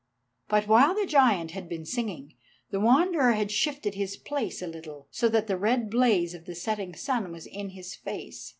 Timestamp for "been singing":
1.69-2.33